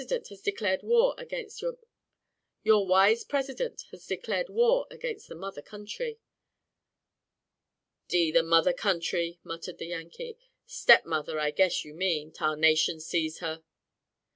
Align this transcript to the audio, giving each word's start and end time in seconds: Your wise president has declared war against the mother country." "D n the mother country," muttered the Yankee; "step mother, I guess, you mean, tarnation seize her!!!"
Your 2.63 2.87
wise 2.87 3.23
president 3.23 3.83
has 3.91 4.07
declared 4.07 4.49
war 4.49 4.87
against 4.89 5.27
the 5.29 5.35
mother 5.35 5.61
country." 5.61 6.19
"D 8.07 8.29
n 8.29 8.33
the 8.33 8.41
mother 8.41 8.73
country," 8.73 9.37
muttered 9.43 9.77
the 9.77 9.85
Yankee; 9.85 10.39
"step 10.65 11.05
mother, 11.05 11.39
I 11.39 11.51
guess, 11.51 11.85
you 11.85 11.93
mean, 11.93 12.31
tarnation 12.31 12.99
seize 12.99 13.41
her!!!" 13.41 13.63